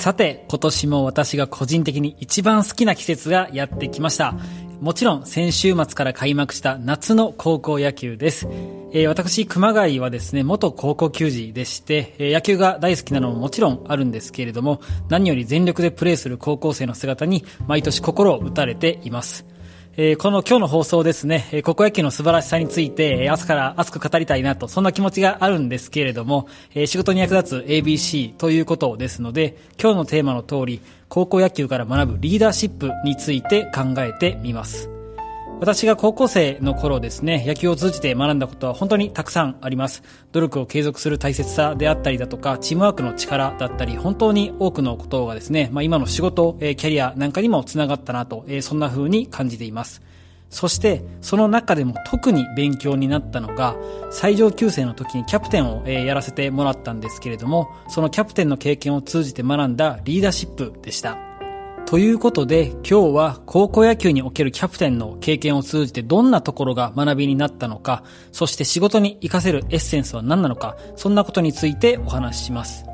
[0.00, 4.34] さて、今年も私が個人的に一番好きな季節がやってきました。
[4.80, 8.48] もちろん先週末から開幕した夏の高校野球です。
[8.92, 19.49] えー、私、熊谷はですね、元高校球児でして、えー、野球が大好きなのももちろんあるんですけれども、何より全力でプレーする高校生の姿に毎年心を打たれています。
[20.02, 30.80] えー、この今日の放送ですね、え高校野球の素晴らしさについて、え朝から熱く語りたいなと、そんな気持ちがあるんですけれども、え仕事に役立つ ABC ということですので、今日のテーマの通り、
[31.10, 34.99] 高校野球から学ぶリーダーシップについて考えてみます。
[35.60, 40.02] 私が高校生の頃ですね、野球を通じて学んだことは本当にたくさんあります。
[40.32, 50.00] 努力を継続する大切さであったりだとか、チームワークの力だったり、本当に多くのことがですね、まあ、今の仕事、キャリアなんかにもつながったなと、そんな風に感じています。
[50.48, 53.76] そして、その中でも特に勉強になったのが、
[54.10, 61.29] 最上級生の時にキャプテンをやらせてもらったんですけれども、そのキャプテンの経験を通じて学んだリーダーシップでした。
[61.90, 72.84] ということで今日は高校野球におけるキャプテンの経験を通じてどんなところが学びになったのか、そして仕事に活かせるエッセンスは何なのか、そんなことについてお話しします。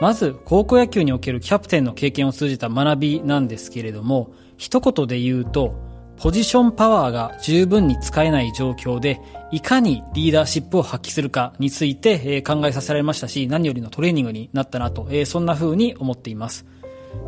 [0.00, 5.74] まず、高校野球におけるキャプテンの経験を通じた学びなんですけれども、一言で言うと、
[6.16, 9.20] ポジションパワーが十分に使えない状況で、
[9.50, 16.64] いかにリーダーシップを発揮するかについて考えさせられましたし、何よりのトレーニングになったなと、そんな風に思っています。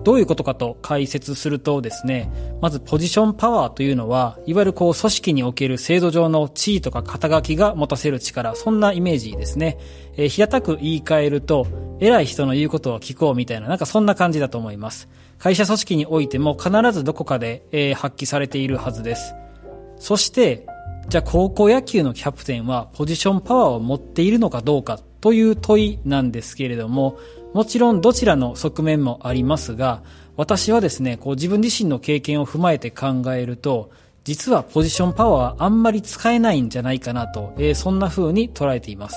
[0.05, 2.31] どういうことかと解説するとですね、
[2.61, 9.79] まずポジションパワーというのは、いわゆるこう組織における制度上の地位とか肩書きが持たせる力、そんなイメージですね。
[10.17, 11.67] えー、平たく言い換えると、
[12.01, 15.09] 偉い人の言うことを聞こうみたいな、なんかそんな感じだと思います。
[15.39, 19.35] 会社組織においても必ずどこかで、えー、発揮されているはずです。
[19.97, 20.67] そして、
[21.09, 27.19] じゃあ高校野球のキャプテンはポジションパワーを持っているのかどうかという問いなんですけれども、
[27.55, 30.03] もちろんどちらの側面もありますが、
[30.37, 33.91] 私はですね、こう自分自身の経験を踏まえて考えると、
[34.25, 39.17] 実はポジションパワーはあんまり使えないんじゃないかなと、えー、そんな風に捉えています。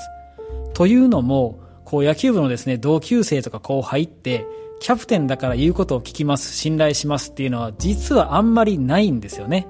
[0.73, 4.45] というのも、こう野球部のですね、同級生とか後輩って、
[4.81, 9.67] キャプテンだから言うことを聞きます、信頼しますっていうのは実はあんまりないんですよね。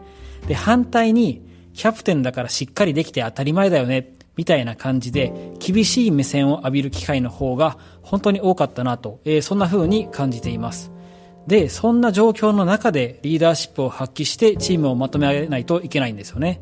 [0.47, 1.43] で、反対に、
[1.73, 4.14] キャプテンだからしっかりできて当たり前だよね。
[4.37, 10.91] みたいな感じで、厳しい目線を浴びる機会の方が本当に多かったなと、えー、そんな風に感じています。
[11.47, 16.61] で、そんな状況の中でリーダーシップを発揮してチームをまとめ上げないといけないんですよね。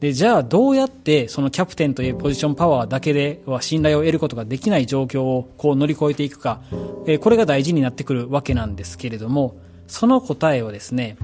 [0.00, 6.60] で、じゃあどうやってそのキャプテンというポジションパワーだけでは信頼を得ることができない状況をこう乗り越えていくか、
[7.06, 9.56] え、これが大事になってくるわけなんですけれども、
[9.86, 11.16] その答えはですね、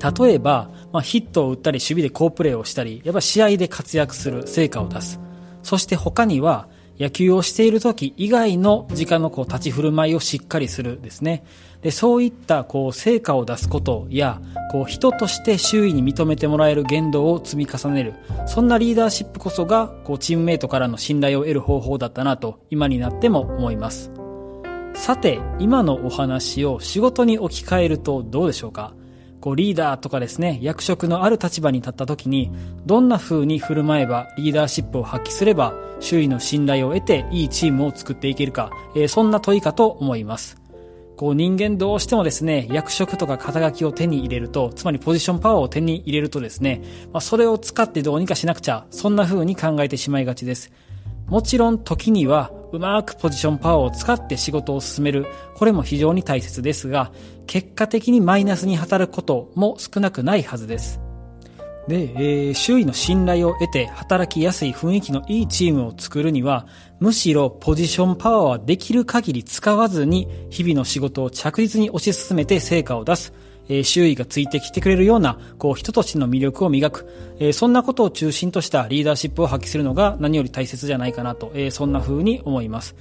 [0.00, 5.20] 例えば、まあ、ヒットを打ったり守備で好プレーをしたり、やっぱ試合で活躍する、成果を出す。
[5.62, 11.44] そして他には、野球をしている時以外の時間のこう立ち振る舞いをしっかりするですね。
[11.80, 14.42] で、そういったこう成果を出すことや、
[14.72, 18.14] こう人として周囲に認めてもらえる言動を積み重ねる。
[18.46, 24.10] そんなリーダーシップこそが、こうチームメイトからの信頼を得る方法だったなと、今になっても思います。
[24.94, 28.92] さて、今のお話を仕事に置き換えるとどうでしょうか？
[29.40, 32.50] こうリーダーとかですね、役職のある立場に立った時に、
[32.86, 40.60] どんな風に振る舞えばリーダーシップを発揮すれば、周囲の信頼を得ていいチームを作っていけるか、えー、そんな問いかと思います。
[41.16, 46.80] こう人間どうしてもですね、役職とか肩書きを手に入れると、つまりポジションパワーを手に入れるとですね、
[47.12, 50.70] まあ、それを使ってどうにかしなくちゃ、そんな風に考えてしまいがちです。
[51.26, 55.26] もちろん時にはうまくポジションパワーを使って仕事を進める。
[55.54, 57.12] これも非常に大切ですが、
[57.46, 61.00] 結果的にマイナスに働くことも少なくないはずです。
[61.88, 66.66] で、えー、周囲の信頼を得て働きやすい雰囲気のいいチームを作るには、
[67.00, 73.32] むしろポジションパワーはできる限り使わずに、日々の仕事を着実に推し進めて成果を出す。
[73.68, 77.06] え、周囲がついてきてくれるような、こう、人としての魅力を磨く、
[77.38, 82.96] え、そんなことを中心としたリーダーシップを発揮するのが何より大切じゃないかなと、え、そんな風に思います。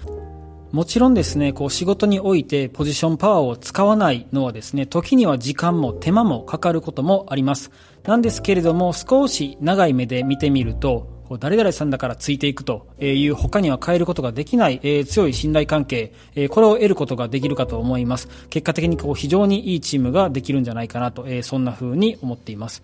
[0.72, 7.72] もちろんですね、こう仕事においてポジションパワーを使わないのはですね、時には時間も手間もかかることもあります。
[8.04, 18.29] なんですけれども、少し長い目で見てみると、誰々さんだからついていくという他には変えることができない、え、強い信頼関係、え、これを得ることができるかと思います。
[18.50, 22.83] 結果的にこう非常にいいチームができるんじゃないかなと、え、そんな風に思っています。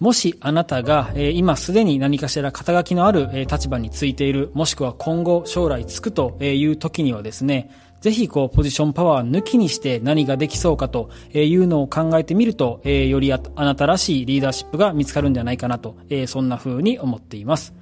[0.00, 7.70] もしあなたが、え、今すでに何かしら肩書きのある、え、立場についている、もしくは今後将来つくという時にはですね、
[8.02, 15.96] ぜひこうポジションパワー抜きにして何ができそうかというのを考えてみると、よりあなたらしいリーダーシップが見つかるんじゃないかなと、
[16.26, 17.74] そんな風に思っています。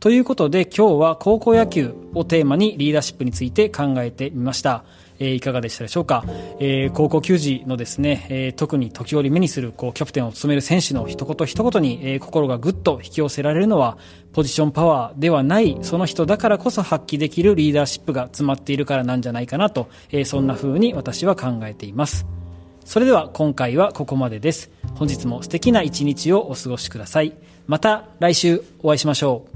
[0.00, 4.84] ということで今日は高校野球をテーマにリーダーシップについて考えてみました。
[5.18, 6.24] えー、いかがでしたでしょうか、
[6.60, 13.96] えー、高校球児のですね、えー、特に時折目にするこうキャプテンを務める選手の一言一言に、え、心がぐっと引き寄せられるのは
[14.34, 22.26] ポジションパワーではないその人だからこそ発揮できるリーダーシップが詰まっているからなんじゃないかなと、え、そんな風に私は考えています。
[22.84, 24.70] それでは今回はここまでです。
[24.96, 27.32] 本日も素敵な一日をお過ごしください。
[27.66, 29.55] また来週お会いしましょう。